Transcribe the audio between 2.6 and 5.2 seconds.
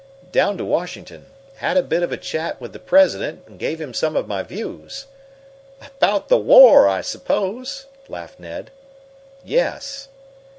the President and gave him some of my views."